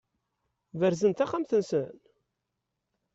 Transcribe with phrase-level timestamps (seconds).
[0.79, 1.91] Berzen-d taxxamt-nsen?